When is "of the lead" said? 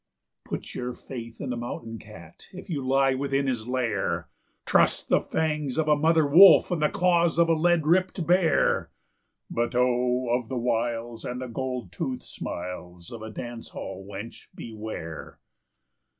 7.37-7.85